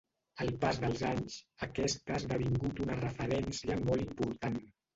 [0.45, 1.35] Al pas dels anys,
[1.67, 4.61] aquesta ha esdevingut una referència molt important.